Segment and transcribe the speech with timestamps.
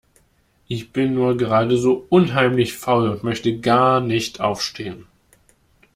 [0.67, 5.05] Ich bin nur gerade so unheimlich faul und möchte gar nicht aufstehen.